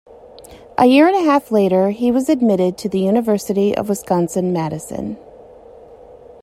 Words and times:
A 0.79 0.87
year 0.87 1.05
and 1.07 1.15
a 1.15 1.21
half 1.23 1.51
later 1.51 1.91
he 1.91 2.09
was 2.09 2.27
admitted 2.27 2.75
to 2.79 2.89
the 2.89 2.97
University 3.01 3.77
of 3.77 3.87
Wisconsin-Madison. 3.87 5.17